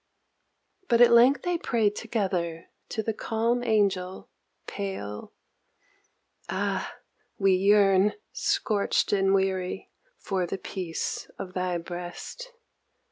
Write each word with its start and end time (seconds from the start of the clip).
But 0.89 0.99
at 1.01 1.11
length 1.11 1.43
they 1.43 1.59
prayed 1.59 1.95
together 1.95 2.69
to 2.89 3.03
the 3.03 3.13
calm 3.13 3.63
Angel 3.63 4.31
pale, 4.65 5.31
Ah 6.49 6.95
we 7.37 7.53
yearn, 7.53 8.13
scorched 8.33 9.13
and 9.13 9.31
weary, 9.31 9.91
for 10.17 10.47
the 10.47 10.57
peace 10.57 11.29
of 11.37 11.53
thy 11.53 11.77
breast. 11.77 12.51